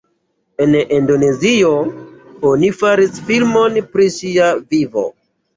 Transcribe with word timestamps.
En 0.63 0.71
Indonezio 0.99 1.69
oni 2.53 2.71
faris 2.79 3.21
filmon 3.29 3.79
pri 3.93 4.11
ŝia 4.19 4.49
vivo. 4.75 5.07